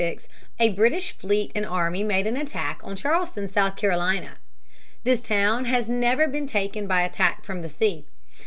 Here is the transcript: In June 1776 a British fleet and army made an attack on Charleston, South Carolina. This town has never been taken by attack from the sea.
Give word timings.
In 0.01 0.07
June 0.07 0.13
1776 0.57 0.59
a 0.59 0.75
British 0.75 1.11
fleet 1.11 1.51
and 1.53 1.63
army 1.63 2.03
made 2.03 2.25
an 2.25 2.35
attack 2.35 2.81
on 2.83 2.95
Charleston, 2.95 3.47
South 3.47 3.75
Carolina. 3.75 4.39
This 5.03 5.21
town 5.21 5.65
has 5.65 5.87
never 5.87 6.27
been 6.27 6.47
taken 6.47 6.87
by 6.87 7.03
attack 7.03 7.43
from 7.43 7.61
the 7.61 7.69
sea. 7.69 8.07